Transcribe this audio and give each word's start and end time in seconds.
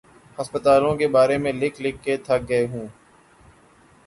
ہسپتالوں 0.37 0.95
کے 0.95 1.07
بارے 1.07 1.37
میں 1.37 1.53
لکھ 1.53 1.81
لکھ 1.81 2.01
کے 2.03 2.17
تھک 2.17 2.49
گئے 2.49 2.65
ہوں۔ 2.67 2.87